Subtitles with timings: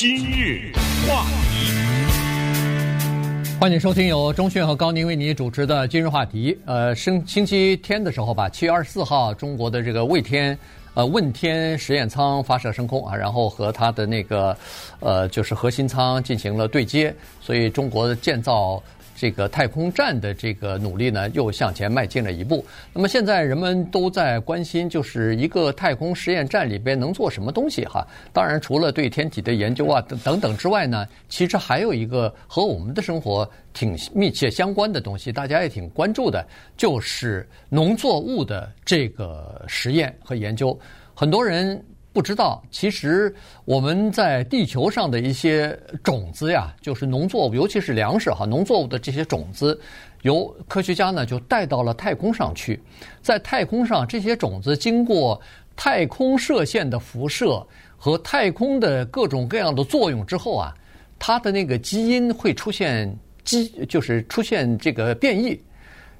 [0.00, 0.70] 今日
[1.08, 1.72] 话题，
[3.58, 6.56] 欢迎收听由钟讯和高宁为你主持的今日话题。
[6.66, 10.56] 呃，星星期天的时候吧，七月二十四号，中国的这个卫天
[10.94, 14.56] 呃问天实验舱发射升空啊，然后和它的那个
[15.00, 18.80] 呃就是核心舱进行了对接，所以中国的建造。
[19.18, 22.64] 这个太空站的这个努力呢，又向前迈进了一步。
[22.92, 28.06] 那么现在人们都在关心，就是一个太空实验站里边能做什么东西哈？
[28.32, 40.78] 当然，除了对天体的研究啊等等之外呢，其实还有一个和我们的生活挺密切相关的东西，大家也挺关注的，就是农作物的这个实验和研究。
[41.12, 41.82] 很多人。
[42.10, 43.32] 不知道，其实
[43.64, 49.78] 我们在地球上的一些种子呀，就是农作物，尤其是粮食哈，农作物的这些种子，
[50.22, 52.80] 由科学家呢就带到了太空上去。
[53.22, 55.40] 在太空上，这些种子经过
[55.76, 57.64] 太空射线的辐射
[57.96, 60.74] 和太空的各种各样的作用之后啊，
[61.20, 63.14] 它的那个基因会出现
[63.44, 65.60] 基，就是出现这个变异。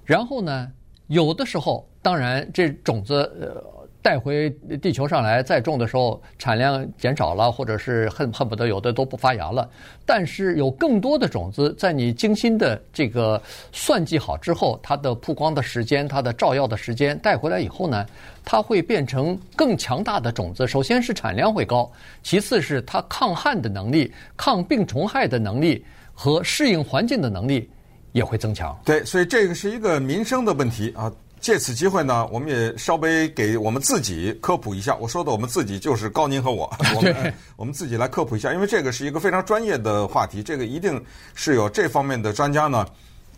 [0.04, 0.70] 然后呢，
[1.08, 3.77] 有的时候，当然这种子呃。
[4.00, 4.48] 带回
[4.80, 9.68] 地球上来再种的时候，产量减少了，或者是恨恨不得有的都不发芽了。
[10.06, 13.40] 但是有更多的种子，在你精心的这个
[13.72, 18.06] 算计好之后，它的曝光的时间、它的照耀的时间带回来以后呢，
[18.44, 20.66] 它会变成更强大的种子。
[20.66, 21.90] 首先是产量会高，
[22.22, 27.68] 其次是它抗旱的能力、抗病虫害的能力和适应环境的能力
[28.12, 28.78] 也会增强。
[28.84, 31.12] 对，所以这个是一个民生的问题啊。
[31.40, 34.94] 借此机会呢，我们也稍微给我们自己科普一下。
[34.96, 41.02] 我说的我们自己就是高宁和我， 我们我们自己来科普一下，因为这个是一个非常专业的话题，这个一定
[41.34, 42.84] 是有这方面的专家呢，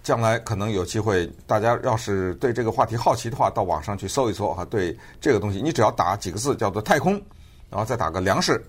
[0.02, 4.64] 将来可能有机会，大家要是对这个话题好奇的话，到网上去搜一搜哈。
[4.64, 7.12] 对这个东西，你只要打几个字叫做“太空”，
[7.68, 8.64] 然后再打个粮食，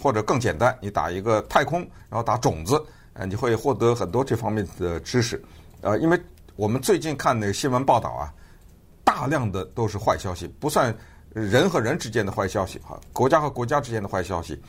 [0.00, 2.80] 或者更简单，你打一个“太空”，然后打种子，
[3.14, 5.42] 呃，你会获得很多这方面的知识。
[5.80, 6.18] 呃，因为
[6.54, 8.32] 我们最近看那个新闻报道啊。
[9.16, 10.94] 大量的都是坏消息，不算
[11.32, 14.60] 人和人之间的坏消息哈，国家和国家之间的坏消息。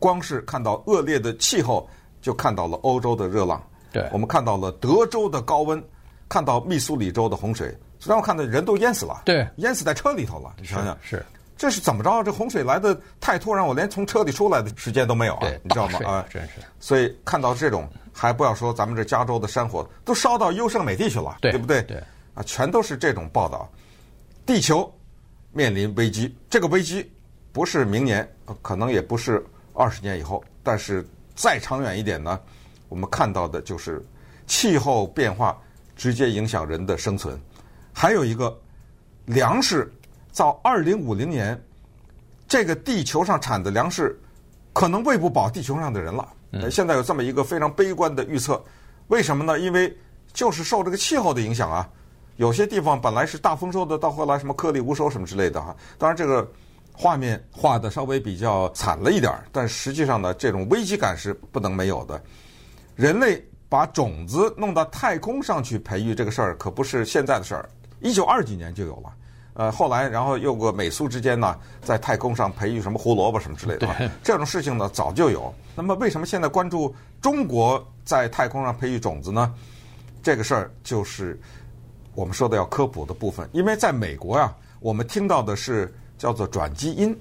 [0.00, 1.88] 光是看到恶劣的气候，
[2.20, 3.62] 就看到了欧洲的热浪。
[3.92, 5.80] 对，我们看到了德州的高温，
[6.28, 7.72] 看到密苏里州的洪水，
[8.04, 9.22] 让我看到人都淹死了。
[9.24, 10.52] 对，淹死在车里头了。
[10.58, 11.26] 你想想，是，是
[11.56, 12.20] 这是怎么着？
[12.24, 15.48] 这洪水来的太突然，我连从车里出来的时间都没有啊！
[15.62, 16.00] 你知道吗？
[16.04, 16.54] 啊，真是。
[16.80, 21.80] 所以看到这种，还不要说咱们这加州的山火都烧到优胜美地去了，对，对不对？
[21.82, 22.02] 对。
[22.34, 23.70] 啊，全都是这种报道，
[24.46, 24.92] 地球
[25.52, 26.36] 面临危机。
[26.50, 27.10] 这个危机
[27.52, 28.28] 不是明年，
[28.60, 32.38] 可能也不是二十年以后，但是再长远一点呢，
[32.88, 34.04] 我们看到的就是
[34.46, 35.56] 气候变化
[35.96, 37.40] 直接影响人的生存。
[37.92, 38.56] 还有一个，
[39.26, 39.90] 粮食
[40.36, 41.58] 到二零五零年，
[42.46, 44.20] 这个地球上产的粮食
[44.72, 46.28] 可能喂不饱地球上的人了。
[46.70, 48.62] 现在有这么一个非常悲观的预测，
[49.08, 49.58] 为什么呢？
[49.58, 49.96] 因为
[50.32, 51.88] 就是受这个气候的影响啊。
[52.36, 55.74] 有些地方本来是大丰收的，到后来什么颗粒无收什么之类的哈。
[55.96, 56.46] 当然这个
[56.92, 62.20] 画面画的稍微比较惨了一点儿，但实际上呢，这种危机感是不能没有的。
[62.96, 67.68] 人类把种子弄到太空上去培育这个事儿，可不是现在的事儿，
[68.00, 69.12] 一九二几年就有了。
[69.54, 75.54] 呃，后来然后又过美苏之间呢，在太空上培育什么胡萝卜什么之类的，这种事情呢早就有。
[75.76, 79.54] 那么为什么现在关注中国在太空上培育种子呢？
[80.20, 81.40] 这个事儿就是。
[82.14, 87.16] 我们说的要科普的部分，因为在美国呀、啊，我们听到的是叫做转基因，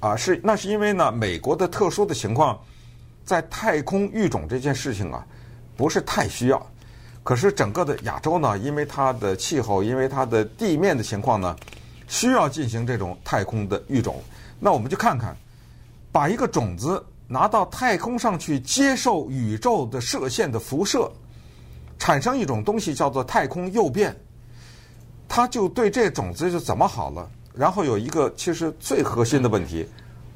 [0.00, 2.58] 啊，是那是因为呢，美国的特殊的情况，
[3.24, 5.26] 在太空育种这件事情啊，
[5.76, 6.66] 不是太需要。
[7.22, 11.54] 可是整个的亚洲呢，因为它的气候，因为它的地面的情况呢，
[12.08, 14.22] 需要进行这种太空的育种。
[14.58, 15.36] 那我们就看看，
[16.10, 21.12] 把一个种子拿到太空上去，接受宇宙的射线的辐射，
[21.98, 24.16] 产生一种东西叫做太空诱变。
[25.32, 29.88] 他就对这种子就怎么好了，然后有一个其实最核心的问题，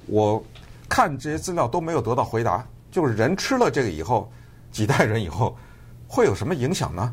[0.07, 0.41] 我
[0.89, 4.31] 看这些资料都没有得到回答，就是人吃了这个以后，
[4.71, 5.59] 几代人以后
[6.07, 7.13] 会有什么影响呢？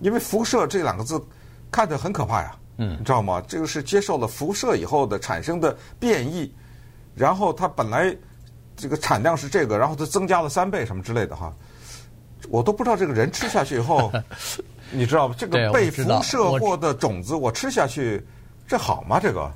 [0.00, 1.24] 因为辐射这两个字
[1.70, 3.40] 看着很可怕呀，嗯，你知道吗？
[3.46, 6.52] 这个是接受了辐射以后的产生的变异，
[7.14, 8.12] 然后它本来
[8.76, 11.54] 这个产量是这个，然后它增加了三倍什么之类的哈，
[12.48, 14.10] 我都不知道这个人吃下去以后。
[14.92, 15.34] 你知道吗？
[15.36, 18.22] 这个被辐射过的种子，我吃下去，
[18.66, 19.18] 这好吗？
[19.18, 19.52] 这个？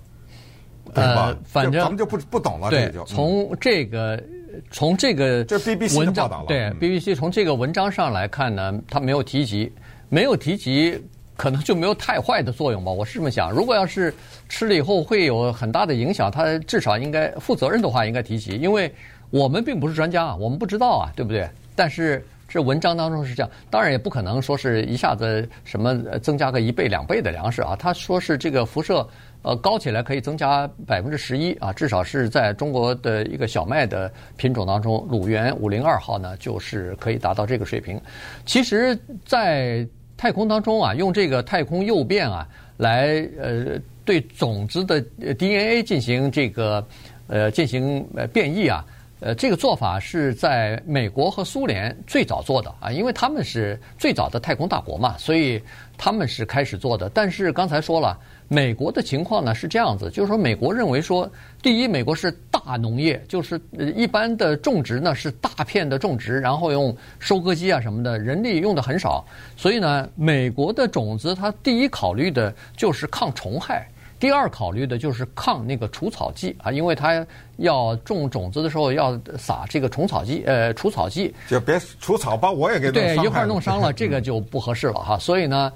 [0.94, 2.70] 呃，反正咱们就不不懂了。
[2.70, 4.22] 对，就从这个
[4.70, 6.46] 从这个这 BBC 的报道了。
[6.46, 9.72] 对 BBC 从这个文章上来看呢，他没有提及，
[10.08, 11.00] 没有提及，
[11.36, 12.90] 可能就没有太坏的作用吧。
[12.90, 13.50] 我是这么想。
[13.50, 14.14] 如果要是
[14.48, 18.92] 吃了以后会有很大的影响，他至少应该负责任的话应该提及，因为。
[19.30, 21.50] 我们并不是专家啊，我们不知道啊，对不对？
[21.74, 27.74] 但是这文章当中是这样，当然也不可能说是一下子什么增加个一倍两倍的粮食啊。
[27.76, 29.06] 他说是这个辐射
[29.42, 38.00] 呃高起来可以增加百分之十一啊，至少是在中国的一个小麦的品种当中，鲁源五零二号呢就是可以达到这个水平。
[38.44, 42.46] 其实，在太空当中啊，用这个太空诱变啊
[42.76, 45.00] 来呃对种子的
[45.34, 46.86] DNA 进行这个
[47.26, 48.84] 呃进行呃变异啊。
[49.18, 55.60] 呃，这个做法是在美国和苏联最早做的啊，因为他们是最早的太空大国嘛，所以
[55.96, 57.08] 他们是开始做的。
[57.08, 61.26] 但是刚才说了，美国的情况呢是这样子，就是说美国认为说，
[61.62, 69.24] 第一，美国是大农业，就是一般的种植呢是大片的种植，然后用收割机啊什么的，人力用的很少，
[69.56, 73.88] 所以呢，美国的种子它第一考虑的就是抗虫害。
[74.18, 77.24] 第二考虑的就是抗那个除草剂啊，因为它
[77.58, 82.94] 要种种子的时候要撒这个虫草剂，呃，除草剂就别除草把我也给弄。
[82.94, 85.18] 对，一块儿弄伤了，这个就不合适了哈。
[85.18, 85.70] 所以呢，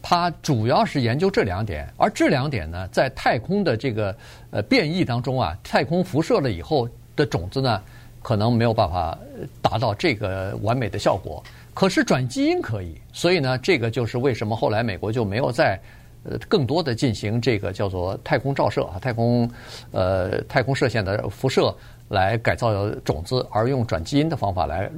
[0.00, 4.16] 它主要是研究这两点，而这两点呢，在太空的这个
[4.50, 7.82] 呃变异当中啊，太空辐射了以后的种子呢，
[8.22, 9.18] 可能没有办法
[9.60, 11.42] 达到这个完美的效果。
[11.74, 15.78] 可是转基因可以，所以呢，这个就是为什么后来美国就没有在。
[16.24, 19.50] 呃，更多的进行这个叫做太空照射啊，太空
[19.90, 21.74] 呃太空射线的辐射
[22.08, 24.90] 来改造种子，而用转基因的方法来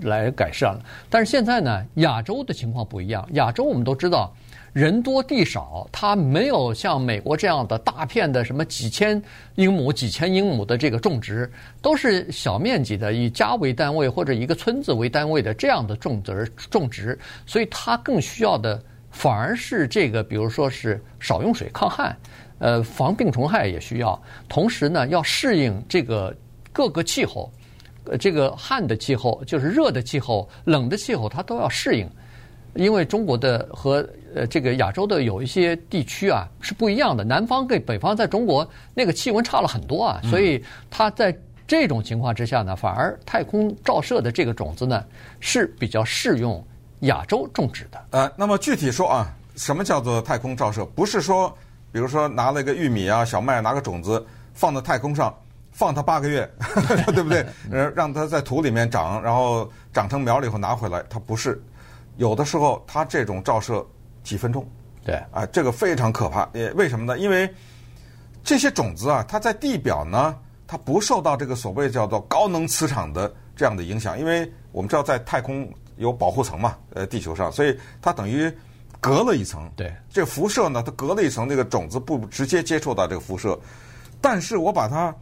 [0.00, 0.78] 来改善。
[1.10, 3.28] 但是现在呢，亚洲的情况不一样。
[3.32, 4.32] 亚洲我们都知道，
[4.72, 9.22] 人多地少，它没有像美国这样的大片的什么几千
[9.56, 11.50] 英亩、几千英亩的这个种植，
[11.82, 18.82] 都是小面积的，以家为单位或者一个村子为单位的这样的种植种植，所以它更需要的。
[19.10, 22.16] 反而是这个，比如说是少用水、抗旱，
[22.58, 24.20] 呃，防病虫害也需要。
[24.48, 26.34] 同时呢，要适应这个
[26.72, 27.52] 各个气候，
[28.04, 32.08] 呃，这个旱的气候就是热的气候、冷的气候，它都要适应。
[32.74, 41.36] 因为中国的和呃这个亚洲的有一些地区啊是不一样的，南方跟北方在中国那个气温差了很多啊，所以它在
[41.66, 45.04] 这种情况之下呢，反而太空照射的这个种子呢
[45.40, 46.64] 是比较适用。
[47.00, 50.84] 亚洲种植的，呃，那么具体说啊，什么叫做太空照射？
[50.84, 51.56] 不是说，
[51.90, 55.34] 比如说拿了一个玉米啊、小麦，拿个种子放到太空上，
[55.72, 56.48] 放它八个月，
[57.14, 57.46] 对不对？
[57.72, 61.60] 呃， 让它在土里面长，然后长成苗了以后拿回来，它不是。
[62.18, 63.82] 有的时候它这种照射
[64.22, 64.68] 几分钟，
[65.02, 66.46] 对，啊、呃，这个非常可怕。
[66.52, 67.18] 也，为什么呢？
[67.18, 67.50] 因为
[68.44, 70.36] 这些种子啊，它在地表呢，
[70.66, 75.66] 它不受到这个所谓叫做高能磁场的这样的影响，因为我们知道在太空。
[76.00, 76.76] 有保护层嘛？
[76.94, 78.50] 呃，地球上，所以它等于
[79.00, 79.70] 隔了一层。
[79.76, 83.58] 对，这个辐射呢，它隔了一层，那个种子不直接接触到这个辐射。
[84.18, 85.14] 但是我把它，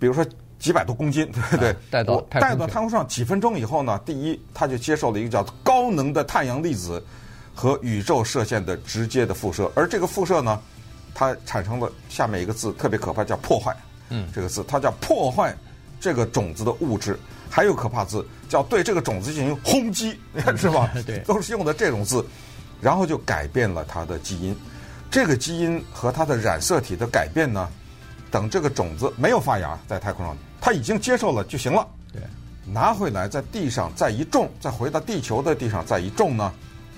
[0.00, 0.26] 比如说
[0.58, 1.76] 几百多公斤， 对不对？
[1.90, 7.04] 带到带到太空上几分钟以后呢，第一，它就接受了一个叫高能的太阳粒子
[7.54, 10.60] 和宇宙射线的直接的辐射，而这个辐射呢，
[11.14, 13.76] 它产生了下面一个字特别可怕，叫破坏。
[14.10, 15.56] 嗯，这个字它叫破坏
[16.00, 17.16] 这个种子的物质。
[17.54, 20.18] 还有可怕字叫对这个种子进行轰击，
[20.56, 20.90] 是吧？
[21.06, 22.24] 对，都是用的这种字，
[22.80, 24.56] 然后就改变了它的基因。
[25.10, 27.68] 这个基因和它的染色体的改变呢，
[28.30, 31.86] 等这个种子没有发芽，在太空上，它已经接受了就行了。
[32.10, 32.22] 对，
[32.64, 36.50] 拿回来在地上再一种，再回到地球的地上再一种呢，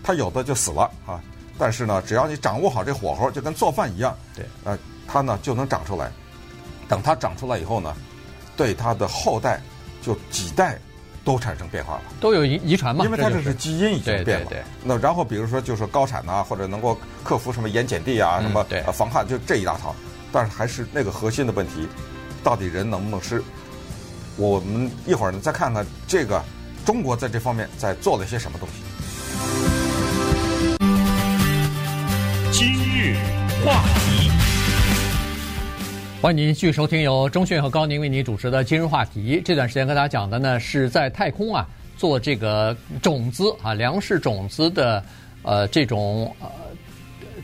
[0.04, 1.20] 它有的就死了啊。
[1.58, 4.16] 但是呢，只要你掌握好这火候，就跟做饭一样。
[4.36, 6.12] 对，呃，它呢就能长出来。
[6.88, 7.92] 等它长出来以后呢，
[8.56, 9.60] 对它的后代。
[10.04, 10.78] 就几代
[11.24, 13.04] 都产生变化了，都有遗遗传嘛？
[13.04, 14.24] 因为它这是基因已经变了。
[14.24, 14.62] 对对对。
[14.84, 19.94] 那然后比如说就是高产呐，或者能够克服什么盐碱地啊，什么防旱，就这一大套。
[20.30, 21.88] 但是还是那个核心的问题，
[22.42, 23.42] 到底人能不能吃？
[24.36, 26.42] 我们一会儿呢再看看这个
[26.84, 28.74] 中国在这方面在做了些什么东西。
[32.52, 33.16] 今日
[33.64, 34.03] 话题。
[36.24, 39.42] 欢迎您继续收听由中讯和高宁为您主持的今日话题。
[39.44, 45.04] 这段时间跟大家讲的呢，是在太空啊做这个种子啊粮食种子的
[45.42, 46.48] 呃这种呃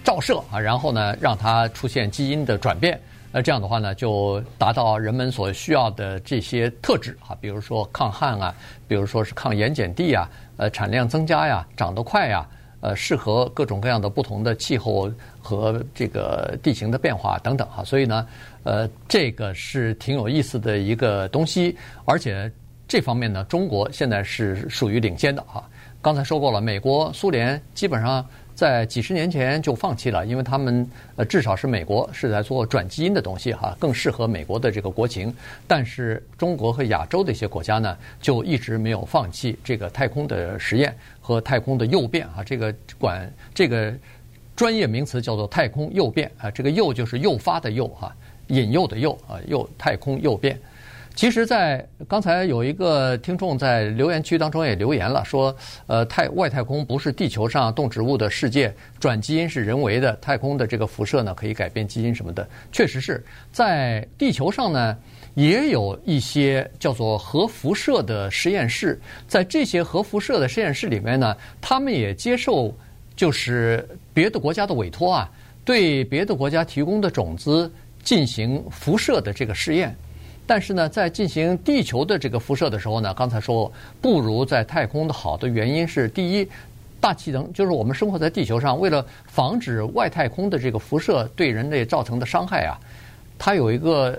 [0.03, 2.99] 照射啊，然后呢让它出现基因的转变。
[3.31, 8.55] 那这样的话呢，就达到人们所需要的这些特质啊，比如说抗旱啊，
[8.89, 12.49] 比如说是抗盐碱地啊，呃产量增加呀，长得快呀。
[12.81, 15.11] 呃，适合各种各样的不同的气候
[15.41, 18.27] 和这个地形的变化等等哈，所以呢，
[18.63, 22.51] 呃，这个是挺有意思的一个东西，而且
[22.89, 25.63] 这方面呢，中国现在是属于领先的哈。
[26.03, 28.27] 刚才说过了，美国、苏联基本上
[28.61, 30.87] 在几十年前就放弃了，因为他们
[31.17, 35.35] 呃至少是美国是在做转基因的东西哈，更适合美国的这个国情。
[35.67, 42.45] 但是中国和亚洲的一些国家呢，就一直没有放弃这个太空的实验和太空的诱变啊。
[42.45, 43.95] 这个管这个
[44.55, 48.14] 专业名词叫做太空诱变啊，这个诱就是诱发的诱哈，
[48.49, 50.61] 引诱的诱啊，诱太空诱变。
[51.21, 55.55] 其实，在刚才有一个听众在留言区当中也留言了，说，
[55.87, 63.23] 呃，太外太空不是地球上动植物的世界，转基因是人为的，太空的这个辐射呢可以改变基因什么的，确实是
[63.53, 64.97] 在地球上呢
[65.35, 68.99] 也有一些叫做核辐射的实验室，
[69.29, 72.75] 在这些核辐射的实验室里面呢，他们也接受
[73.15, 75.31] 就是别的国家的委托啊，
[75.67, 77.71] 对别的国家提供的种子
[78.03, 79.95] 进行辐射的这个试验。
[80.50, 86.49] 但是呢，在进行地球的这个辐射的时候呢，刚才说不如在太空的好的原因是，第一，
[87.00, 92.75] 大气层就是我们生活在地球上，为了防止外太空的这个辐射对人类造成的伤害啊，
[93.38, 94.19] 它有一个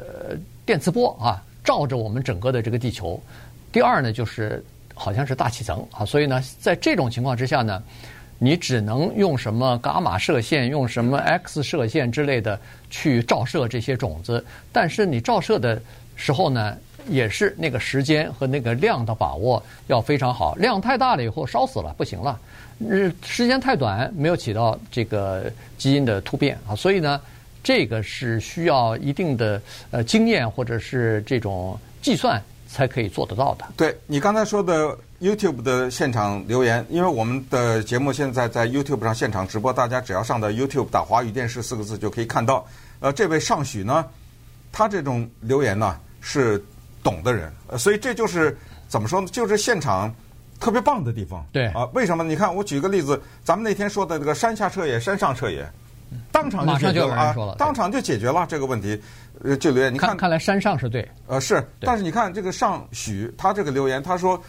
[0.65, 3.21] 电磁波啊，照着我们整个的这个地球。
[3.69, 7.83] 第二呢，就是好像是大气层啊，所以呢，在这种情况之下呢，
[8.39, 12.57] 你只能用什么伽马射线、用什么 X 射线之类的
[12.89, 15.81] 去照射这些种子，但是你照射的。
[16.21, 16.77] 时候呢，
[17.09, 20.53] 也是那个时间和那个量的把握要非常好。
[20.53, 22.39] 量太大了以后烧死了，不行了。
[23.25, 26.75] 时间太短，没有起到这个基因的突变啊。
[26.75, 27.19] 所以呢，
[27.63, 29.59] 这个是需要一定的
[29.89, 33.65] 呃经验或者是这种计算才可以做得到的。
[33.75, 42.63] 对你刚才说的 YouTube 的现场留言，因为我们的节目现在在 YouTube 上现场直播，大家只要上到 YouTube 打“华语电视”四个字就可以看到。
[42.99, 44.05] 呃，这位尚许呢，
[44.71, 45.97] 他这种留言呢。
[46.21, 46.63] 是
[47.03, 49.27] 懂的人，所以这就是怎么说呢？
[49.31, 50.13] 就是现场
[50.59, 51.43] 特别棒的地方。
[51.51, 52.23] 对啊，为什么？
[52.23, 55.67] 你看，我举个例子，咱们那天说的这个山下彻也、山上彻也，
[56.31, 59.01] 当场就解决了啊，当场就解决了这个问题。
[59.43, 61.09] 呃，就留言，你看，看来山上是对。
[61.25, 64.39] 呃，是，但是你看这个尚许，他这个留言，他说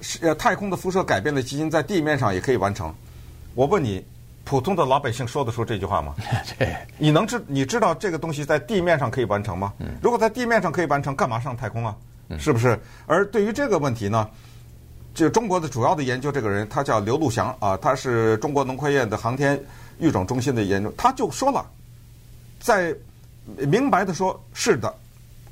[0.00, 2.92] 是呃太空的辐射改变的基因在地面上也可以完成。
[3.54, 4.04] 我问你。
[4.44, 6.14] 普通的老百姓说得出这句话吗？
[6.58, 9.72] 对，你能知你知道这个东西在地面上可以完成吗？
[10.02, 11.96] 如果在地面上可以完成，干嘛上太空啊？
[12.38, 12.78] 是不是？
[13.06, 14.28] 而对于这个问题呢，
[15.14, 19.58] 就中国的主要的研究这个人，他叫刘禄祥啊，他是中国农科院的航天
[19.98, 21.64] 育种中心的研究，他就说了，
[22.58, 22.94] 在
[23.56, 24.92] 明白的说，是的，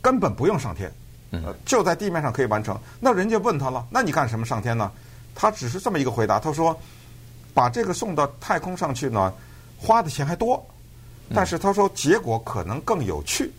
[0.03, 0.93] 根本不用上天，
[1.31, 2.77] 呃，就在地面上可以完成。
[2.99, 4.91] 那人家问他了，那你干什么上天呢？
[5.35, 6.77] 他只是这么一个回答，他说。
[7.55, 9.33] 把这个送到太空上去呢，
[9.79, 10.65] 花的钱还多，
[11.35, 13.51] 但是他说结果可能更有趣，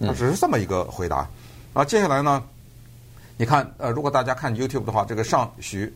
[0.00, 1.28] 他只是这么一个回答。
[1.72, 2.42] 啊，接下来呢，
[3.36, 5.92] 你看，呃，如果大家看 YouTube 的话，这个尚许，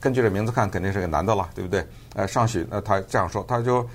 [0.00, 1.86] 根据这名字看，肯定是个男的了，对不对？
[2.14, 3.88] 呃，尚许，呃，他这样说，他就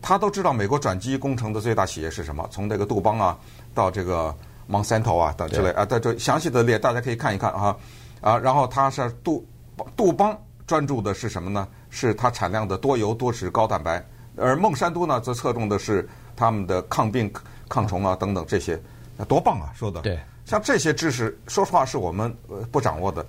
[0.00, 3.38] 他都知道美国转基因工程的最大企业是什么，从这个杜邦啊
[3.74, 4.34] 到这个
[4.70, 7.76] Monsanto 啊等之类啊，在这详细的列，大家可以看一看啊
[8.22, 9.46] 啊，然后他是杜
[9.94, 10.34] 杜邦
[10.66, 11.68] 专注的是什么呢？
[11.90, 14.04] 是它产量的多油多脂高蛋白，
[14.36, 17.32] 而孟山都呢则侧重的是他们的抗病
[17.68, 18.80] 抗虫啊等等这些，
[19.16, 19.72] 那多棒啊！
[19.74, 22.34] 说的对，像这些知识，说实话是我们
[22.70, 23.24] 不掌握的。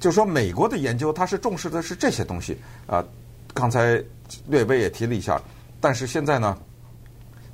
[0.00, 3.02] 就是说，美国的研究它是重视的是这些东西啊。
[3.54, 4.02] 刚才
[4.48, 5.40] 略微也提了一下，
[5.80, 6.58] 但是现在呢，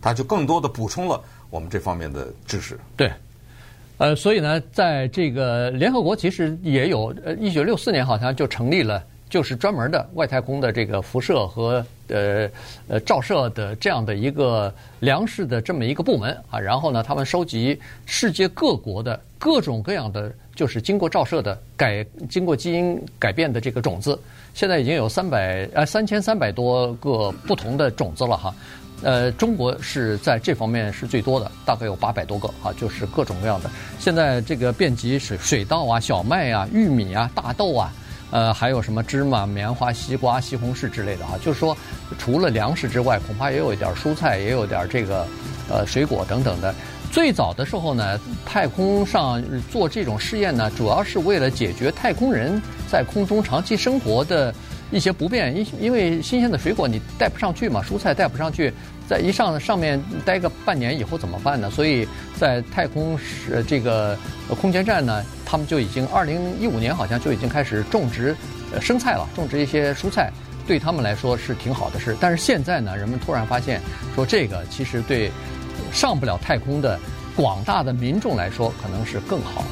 [0.01, 2.81] 它就更多的补充了我们这方面的知识。
[2.97, 3.13] 对，
[3.99, 9.05] 呃，所以呢，在这个联合国其实也有，呃，一九六四年好像就成立了。
[9.31, 12.51] 就是专门的外太空的这个辐射和呃
[12.89, 24.19] 呃照射的这样的一个粮食的这么一个部门啊，然后呢，他们收集世界各国的各种各样的就是经过照射的改经过基因改变的这个种子，
[24.53, 28.55] 现在已经有三百呃三千三百多个不同的种子了哈，
[29.03, 33.71] 呃，中国是在这方面是最多的，大概有八百多个啊，就是各种各样的。
[34.01, 37.93] 现在这个遍及水水稻啊、小麦啊、玉米啊、大豆啊。
[38.31, 41.33] 呃，还有什么芝麻、棉花、西瓜、西红柿之类的啊？
[41.43, 41.77] 就是说，
[42.19, 45.27] 除了粮食之外，恐怕也有一点蔬菜，也有点这个
[45.69, 46.75] 呃水果等等的。
[47.11, 54.55] 最早的时候呢，太空上做这种试验呢，主要是为了解决太空人在空中长期生活的
[54.91, 55.57] 一些不便。
[55.57, 58.73] 因因为新鲜的水果你带不上去嘛，蔬菜带不上去，
[59.09, 61.71] 在一上上面待个半年以后怎么办呢？
[61.71, 62.07] 所以
[62.39, 64.17] 在太空是这个
[64.61, 65.25] 空间站呢。
[65.45, 68.37] 他们就已经二零一五年好像就已经开始种植
[68.73, 70.31] 呃生菜了，种植一些蔬菜，
[70.65, 72.17] 对他们来说是挺好的事。
[72.21, 73.81] 但是现在呢，人们突然发现
[74.15, 75.29] 说这个其实对
[75.93, 76.97] 上不了太空的
[77.35, 79.65] 广大的民众来说可能是更好。